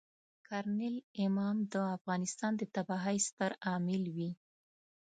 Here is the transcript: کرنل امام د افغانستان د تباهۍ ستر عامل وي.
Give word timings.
کرنل 0.47 0.95
امام 1.25 1.57
د 1.73 1.75
افغانستان 1.97 2.51
د 2.57 2.61
تباهۍ 2.75 3.17
ستر 3.27 3.51
عامل 3.67 4.03
وي. 4.15 4.31